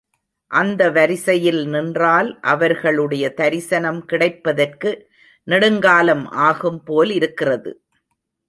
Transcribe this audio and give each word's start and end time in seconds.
அந்த 0.51 0.89
வரிசையில் 0.89 1.67
நின்றால் 1.67 2.29
அவர்களுடைய 2.41 3.33
தரிசனம் 3.33 4.01
கிடைப்பதற்கு 4.05 4.91
நெடுங்காலம் 5.47 6.25
ஆகும் 6.47 6.83
போல் 6.83 7.11
இருக்கிறது. 7.11 7.73